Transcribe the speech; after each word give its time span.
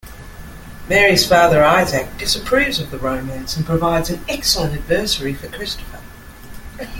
Mary's 0.89 1.27
father 1.27 1.63
Isaac 1.63 2.17
disapproves 2.17 2.79
of 2.79 2.89
the 2.89 2.97
romance 2.97 3.55
and 3.55 3.63
provides 3.67 4.09
an 4.09 4.25
excellent 4.27 4.73
adversary 4.73 5.35
for 5.35 5.47
Christopher. 5.49 5.99